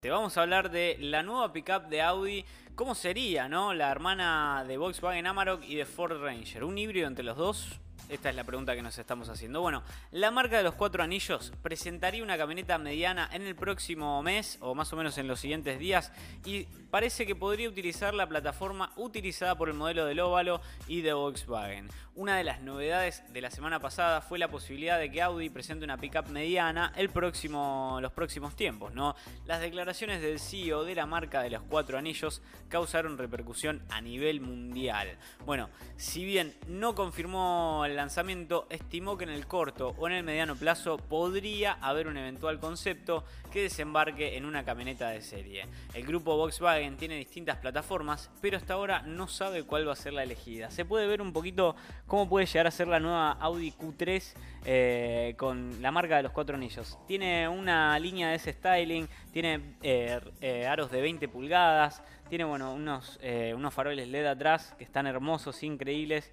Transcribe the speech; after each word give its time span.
Te 0.00 0.10
vamos 0.10 0.36
a 0.36 0.42
hablar 0.42 0.70
de 0.70 0.96
la 1.00 1.24
nueva 1.24 1.52
pickup 1.52 1.88
de 1.88 2.02
Audi, 2.02 2.44
cómo 2.76 2.94
sería, 2.94 3.48
¿no? 3.48 3.74
La 3.74 3.90
hermana 3.90 4.64
de 4.64 4.78
Volkswagen 4.78 5.26
Amarok 5.26 5.64
y 5.64 5.74
de 5.74 5.86
Ford 5.86 6.22
Ranger, 6.22 6.62
un 6.62 6.78
híbrido 6.78 7.08
entre 7.08 7.24
los 7.24 7.36
dos. 7.36 7.80
Esta 8.08 8.30
es 8.30 8.36
la 8.36 8.44
pregunta 8.44 8.74
que 8.74 8.80
nos 8.80 8.96
estamos 8.96 9.28
haciendo. 9.28 9.60
Bueno, 9.60 9.82
la 10.12 10.30
marca 10.30 10.56
de 10.56 10.62
los 10.62 10.74
cuatro 10.74 11.02
anillos 11.02 11.52
presentaría 11.60 12.22
una 12.22 12.38
camioneta 12.38 12.78
mediana 12.78 13.28
en 13.30 13.42
el 13.42 13.54
próximo 13.54 14.22
mes 14.22 14.56
o 14.62 14.74
más 14.74 14.90
o 14.94 14.96
menos 14.96 15.18
en 15.18 15.28
los 15.28 15.40
siguientes 15.40 15.78
días 15.78 16.10
y 16.46 16.64
parece 16.90 17.26
que 17.26 17.36
podría 17.36 17.68
utilizar 17.68 18.14
la 18.14 18.26
plataforma 18.26 18.92
utilizada 18.96 19.58
por 19.58 19.68
el 19.68 19.74
modelo 19.74 20.06
del 20.06 20.20
óvalo 20.20 20.62
y 20.86 21.02
de 21.02 21.12
Volkswagen. 21.12 21.90
Una 22.14 22.36
de 22.36 22.42
las 22.42 22.62
novedades 22.62 23.22
de 23.32 23.40
la 23.40 23.50
semana 23.50 23.78
pasada 23.78 24.20
fue 24.20 24.40
la 24.40 24.48
posibilidad 24.48 24.98
de 24.98 25.08
que 25.08 25.22
Audi 25.22 25.50
presente 25.50 25.84
una 25.84 25.98
pickup 25.98 26.30
mediana 26.30 26.92
el 26.96 27.10
próximo, 27.10 27.98
los 28.02 28.10
próximos 28.10 28.56
tiempos. 28.56 28.92
¿no? 28.92 29.14
Las 29.46 29.60
declaraciones 29.60 30.20
del 30.20 30.40
CEO 30.40 30.82
de 30.82 30.96
la 30.96 31.06
marca 31.06 31.42
de 31.42 31.50
los 31.50 31.62
cuatro 31.62 31.96
anillos 31.96 32.42
causaron 32.68 33.18
repercusión 33.18 33.82
a 33.90 34.00
nivel 34.00 34.40
mundial. 34.40 35.16
Bueno, 35.46 35.70
si 35.96 36.24
bien 36.24 36.56
no 36.66 36.96
confirmó 36.96 37.84
lanzamiento, 37.98 38.68
estimó 38.70 39.18
que 39.18 39.24
en 39.24 39.30
el 39.30 39.48
corto 39.48 39.92
o 39.98 40.06
en 40.06 40.14
el 40.14 40.22
mediano 40.22 40.54
plazo 40.54 40.98
podría 40.98 41.72
haber 41.80 42.06
un 42.06 42.16
eventual 42.16 42.60
concepto 42.60 43.24
que 43.50 43.62
desembarque 43.62 44.36
en 44.36 44.44
una 44.44 44.64
camioneta 44.64 45.10
de 45.10 45.20
serie. 45.20 45.66
El 45.94 46.06
grupo 46.06 46.36
Volkswagen 46.36 46.96
tiene 46.96 47.16
distintas 47.16 47.56
plataformas, 47.56 48.30
pero 48.40 48.56
hasta 48.56 48.74
ahora 48.74 49.02
no 49.02 49.26
sabe 49.26 49.64
cuál 49.64 49.88
va 49.88 49.94
a 49.94 49.96
ser 49.96 50.12
la 50.12 50.22
elegida. 50.22 50.70
Se 50.70 50.84
puede 50.84 51.08
ver 51.08 51.20
un 51.20 51.32
poquito 51.32 51.74
cómo 52.06 52.28
puede 52.28 52.46
llegar 52.46 52.68
a 52.68 52.70
ser 52.70 52.86
la 52.86 53.00
nueva 53.00 53.32
Audi 53.32 53.72
Q3 53.72 54.32
eh, 54.64 55.34
con 55.36 55.82
la 55.82 55.90
marca 55.90 56.18
de 56.18 56.22
los 56.22 56.30
cuatro 56.30 56.54
anillos. 56.54 56.98
Tiene 57.08 57.48
una 57.48 57.98
línea 57.98 58.28
de 58.28 58.36
ese 58.36 58.52
styling, 58.52 59.08
tiene 59.32 59.74
eh, 59.82 60.20
eh, 60.40 60.66
aros 60.68 60.92
de 60.92 61.00
20 61.00 61.26
pulgadas, 61.26 62.00
tiene 62.28 62.44
bueno, 62.44 62.74
unos, 62.74 63.18
unos 63.54 63.74
faroles 63.74 64.06
LED 64.06 64.26
atrás 64.26 64.74
que 64.78 64.84
están 64.84 65.06
hermosos, 65.06 65.62
increíbles. 65.64 66.30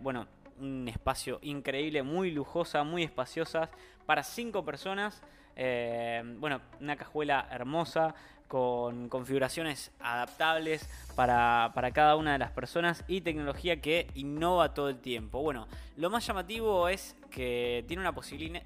bueno, 0.00 0.28
un 0.58 0.88
espacio 0.88 1.38
increíble, 1.42 2.02
muy 2.02 2.30
lujosa, 2.30 2.82
muy 2.84 3.02
espaciosa, 3.02 3.70
para 4.06 4.22
cinco 4.22 4.64
personas. 4.64 5.22
Eh, 5.56 6.22
bueno, 6.38 6.60
una 6.80 6.96
cajuela 6.96 7.48
hermosa 7.50 8.14
con 8.52 9.08
configuraciones 9.08 9.92
adaptables 9.98 10.86
para, 11.16 11.72
cada 11.94 12.16
una 12.16 12.32
de 12.32 12.38
las 12.38 12.50
personas 12.50 13.02
y 13.08 13.22
tecnología 13.22 13.80
que 13.80 14.08
innova 14.14 14.74
todo 14.74 14.90
el 14.90 14.98
tiempo. 14.98 15.40
Bueno, 15.40 15.66
lo 15.96 16.10
más 16.10 16.26
llamativo 16.26 16.86
es 16.90 17.16
que 17.30 17.82
tiene 17.88 18.02
una, 18.02 18.14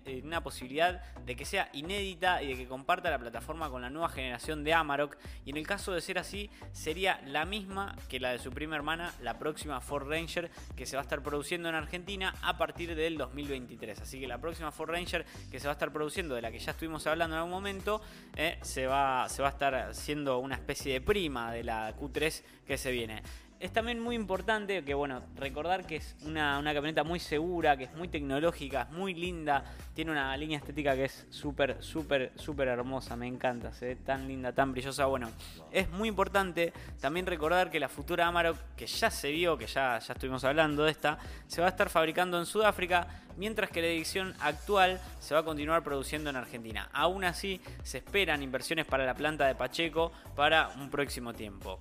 eh, 0.05 0.23
una 0.25 0.43
posibilidad 0.43 1.01
de 1.25 1.37
que 1.37 1.45
sea 1.45 1.70
inédita 1.73 2.43
y 2.43 2.48
de 2.48 2.56
que 2.56 2.67
comparta 2.67 3.11
la 3.11 3.19
plataforma 3.21 3.71
con 3.71 3.81
la 3.81 3.89
nueva 3.89 4.09
generación 4.09 4.65
de 4.65 4.75
Amarok 4.75 5.17
y 5.45 5.50
en 5.50 5.56
el 5.56 5.67
caso 5.69 5.93
de 5.93 6.00
ser 6.00 6.19
así 6.19 6.50
sería 6.73 7.21
la 7.25 7.45
misma 7.45 7.95
que 8.09 8.19
la 8.19 8.33
de 8.33 8.41
su 8.41 8.50
prima 8.50 8.75
hermana, 8.75 9.15
la 9.23 9.39
próxima 9.39 9.81
Ford 9.81 10.09
Ranger 10.09 10.50
que 10.75 10.87
se 10.87 10.97
va 10.97 11.03
a 11.03 11.05
estar 11.05 11.23
produciendo 11.23 11.69
en 11.69 11.77
Argentina 11.77 12.34
a 12.43 12.59
partir 12.59 12.97
del 12.97 13.19
2023. 13.19 14.00
Así 14.00 14.19
que 14.19 14.27
la 14.27 14.39
próxima 14.39 14.73
Ford 14.73 14.91
Ranger 14.91 15.25
que 15.48 15.61
se 15.61 15.69
va 15.69 15.73
a 15.73 15.75
estar 15.75 15.93
produciendo, 15.93 16.34
de 16.34 16.43
la 16.43 16.50
que 16.50 16.59
ya 16.59 16.73
estuvimos 16.77 17.07
hablando 17.07 17.35
en 17.35 17.39
algún 17.39 17.53
momento, 17.53 18.03
eh, 18.37 18.59
se, 18.61 18.87
va, 18.87 19.31
se 19.31 19.41
va 19.41 19.49
a 19.49 19.53
estar 19.53 19.95
siendo 19.95 20.39
una 20.39 20.57
especie 20.57 20.93
de 20.93 21.01
prima 21.01 21.51
de 21.51 21.65
la 21.65 21.97
Q3 21.97 22.43
que 22.67 22.77
se 22.77 22.91
viene. 22.91 23.23
Es 23.59 23.73
también 23.73 24.01
muy 24.01 24.15
importante 24.15 24.85
que, 24.85 24.93
bueno, 24.93 25.23
recordar 25.35 25.87
que 25.87 25.97
es 25.97 26.15
una, 26.27 26.62
camioneta 26.62 27.05
muy 27.05 27.19
segura, 27.19 27.75
que 27.79 27.85
es 27.85 27.95
muy 27.95 28.07
tecnológica, 28.07 28.83
es 28.83 28.91
muy 28.91 29.15
linda, 29.15 29.65
tiene 29.95 30.11
una 30.11 30.37
línea 30.37 30.59
estética 30.59 30.95
que 30.95 31.07
es 31.07 31.27
súper, 31.31 31.83
súper, 31.83 32.33
súper 32.34 32.69
hermosa, 32.69 33.17
me 33.17 33.27
encanta, 33.27 33.73
se 33.73 33.87
ve 33.87 33.97
tan 33.97 34.29
linda, 34.29 34.53
tan 34.53 34.73
brillosa. 34.73 35.07
Bueno, 35.07 35.31
es 35.73 35.89
muy 35.89 36.11
importante 36.11 36.75
también 37.01 37.25
recordar 37.25 37.71
que 37.71 37.81
la 37.81 37.89
futura 37.89 38.27
Amarok, 38.27 38.59
que 38.77 38.87
ya 38.87 39.11
se 39.11 39.31
vio, 39.31 39.57
que 39.57 39.67
ya, 39.67 39.99
ya 40.01 40.12
estuvimos 40.12 40.45
hablando 40.45 40.84
de 40.84 40.91
esta, 40.91 41.19
se 41.47 41.62
va 41.62 41.69
a 41.69 41.71
estar 41.71 41.89
fabricando 41.89 42.38
en 42.38 42.44
Sudáfrica, 42.44 43.06
mientras 43.38 43.71
que 43.71 43.81
la 43.81 43.88
edición 43.88 44.34
actual 44.41 45.00
se 45.19 45.33
va 45.33 45.41
a 45.41 45.44
continuar 45.44 45.83
produciendo 45.83 46.28
en 46.28 46.37
Argentina. 46.37 46.91
Aún 46.93 47.25
así, 47.25 47.62
se 47.83 47.99
esperan 47.99 48.43
inversiones 48.43 48.84
para 48.84 49.06
la 49.06 49.15
planta 49.15 49.47
de 49.47 49.55
Pacheco 49.55 50.12
para 50.34 50.69
un 50.77 50.91
próximo 50.91 51.33
tiempo. 51.33 51.81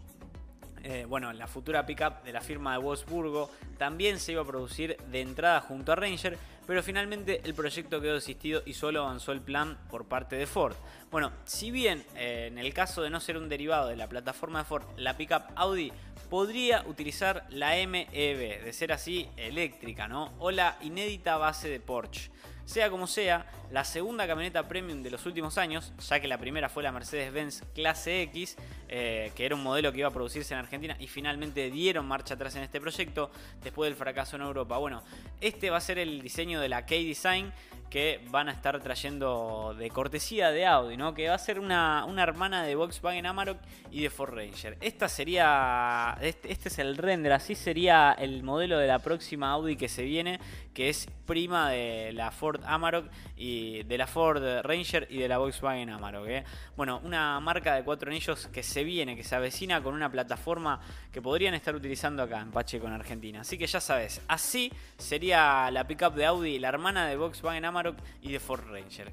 Eh, 0.87 1.03
bueno, 1.09 1.33
la 1.33 1.47
futura 1.47 1.83
pickup 1.83 2.21
de 2.23 2.31
la 2.31 2.41
firma 2.41 2.73
de 2.73 2.77
Wolfsburgo 2.77 3.49
también 3.79 4.19
se 4.19 4.33
iba 4.33 4.43
a 4.43 4.45
producir 4.45 4.95
de 5.09 5.21
entrada 5.21 5.59
junto 5.59 5.91
a 5.91 5.95
Ranger, 5.95 6.37
pero 6.67 6.83
finalmente 6.83 7.41
el 7.43 7.55
proyecto 7.55 7.99
quedó 7.99 8.13
desistido 8.13 8.61
y 8.67 8.75
solo 8.75 9.01
avanzó 9.01 9.31
el 9.31 9.41
plan 9.41 9.79
por 9.89 10.05
parte 10.05 10.35
de 10.35 10.45
Ford. 10.45 10.75
Bueno, 11.09 11.31
si 11.45 11.71
bien 11.71 12.05
eh, 12.15 12.49
en 12.51 12.59
el 12.59 12.71
caso 12.71 13.01
de 13.01 13.09
no 13.09 13.19
ser 13.19 13.37
un 13.37 13.49
derivado 13.49 13.87
de 13.87 13.95
la 13.95 14.07
plataforma 14.07 14.59
de 14.59 14.65
Ford, 14.65 14.83
la 14.97 15.17
pickup 15.17 15.45
Audi 15.55 15.91
podría 16.29 16.83
utilizar 16.85 17.47
la 17.49 17.71
MEB, 17.87 18.11
de 18.11 18.71
ser 18.71 18.93
así 18.93 19.27
eléctrica, 19.37 20.07
¿no? 20.07 20.33
O 20.37 20.51
la 20.51 20.77
inédita 20.81 21.37
base 21.37 21.67
de 21.67 21.79
Porsche. 21.79 22.29
Sea 22.65 22.89
como 22.89 23.05
sea, 23.05 23.45
la 23.71 23.83
segunda 23.83 24.25
camioneta 24.25 24.67
premium 24.67 25.03
de 25.03 25.11
los 25.11 25.25
últimos 25.27 25.57
años, 25.57 25.93
ya 26.09 26.19
que 26.19 26.27
la 26.27 26.39
primera 26.39 26.67
fue 26.67 26.81
la 26.81 26.91
Mercedes-Benz 26.91 27.63
Clase 27.75 28.23
X, 28.23 28.57
eh, 28.89 29.31
que 29.35 29.45
era 29.45 29.55
un 29.55 29.61
modelo 29.61 29.91
que 29.91 29.99
iba 29.99 30.07
a 30.07 30.11
producirse 30.11 30.53
en 30.53 30.59
Argentina 30.61 30.97
y 30.99 31.07
finalmente 31.07 31.69
dieron 31.69 32.07
marcha 32.07 32.33
atrás 32.33 32.55
en 32.55 32.63
este 32.63 32.81
proyecto 32.81 33.29
después 33.63 33.89
del 33.89 33.95
fracaso 33.95 34.35
en 34.35 34.41
Europa. 34.41 34.77
Bueno, 34.77 35.03
este 35.41 35.69
va 35.69 35.77
a 35.77 35.81
ser 35.81 35.99
el 35.99 36.21
diseño 36.21 36.59
de 36.59 36.69
la 36.69 36.85
K-Design 36.85 37.53
que 37.95 38.19
van 38.29 38.49
a 38.49 38.51
estar 38.51 38.77
trayendo 38.81 39.73
de 39.79 39.89
cortesía 39.89 40.51
de 40.51 40.65
Audi, 40.65 40.97
¿no? 40.97 41.13
Que 41.13 41.29
va 41.29 41.35
a 41.35 41.37
ser 41.37 41.61
una, 41.61 42.03
una 42.03 42.23
hermana 42.23 42.61
de 42.61 42.75
Volkswagen 42.75 43.25
Amarok 43.25 43.57
y 43.89 44.01
de 44.01 44.09
Ford 44.09 44.33
Ranger. 44.33 44.77
Esta 44.81 45.07
sería, 45.07 46.17
este, 46.19 46.51
este, 46.51 46.67
es 46.67 46.79
el 46.79 46.97
render, 46.97 47.31
así 47.31 47.55
sería 47.55 48.11
el 48.19 48.43
modelo 48.43 48.77
de 48.79 48.87
la 48.87 48.99
próxima 48.99 49.51
Audi 49.51 49.77
que 49.77 49.87
se 49.87 50.03
viene, 50.03 50.41
que 50.73 50.89
es 50.89 51.07
prima 51.25 51.69
de 51.69 52.11
la 52.11 52.31
Ford 52.31 52.61
Amarok 52.65 53.05
y 53.37 53.83
de 53.83 53.97
la 53.97 54.07
Ford 54.07 54.43
Ranger 54.63 55.07
y 55.09 55.19
de 55.19 55.29
la 55.29 55.37
Volkswagen 55.37 55.89
Amarok. 55.89 56.27
¿eh? 56.27 56.43
Bueno, 56.75 56.99
una 57.01 57.39
marca 57.39 57.75
de 57.75 57.83
cuatro 57.83 58.11
anillos 58.11 58.47
que 58.47 58.61
se 58.61 58.83
viene, 58.83 59.15
que 59.15 59.23
se 59.23 59.35
avecina 59.35 59.81
con 59.81 59.95
una 59.95 60.11
plataforma 60.11 60.81
que 61.13 61.21
podrían 61.21 61.53
estar 61.53 61.73
utilizando 61.73 62.23
acá 62.23 62.41
en 62.41 62.51
Pacheco, 62.51 62.87
en 62.87 62.93
Argentina. 62.93 63.39
Así 63.39 63.57
que 63.57 63.67
ya 63.67 63.79
sabes, 63.79 64.21
así 64.27 64.69
sería 64.97 65.71
la 65.71 65.87
pickup 65.87 66.13
de 66.13 66.25
Audi, 66.25 66.59
la 66.59 66.67
hermana 66.67 67.07
de 67.07 67.15
Volkswagen 67.15 67.63
Y 68.21 68.31
de 68.31 68.39
Ford 68.39 68.63
Ranger. 68.67 69.11